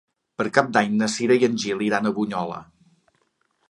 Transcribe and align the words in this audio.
Per 0.41 0.45
Cap 0.57 0.71
d'Any 0.77 0.95
na 1.03 1.11
Cira 1.17 1.37
i 1.43 1.47
en 1.51 1.61
Gil 1.67 1.87
iran 1.91 2.09
a 2.13 2.17
Bunyola. 2.19 2.63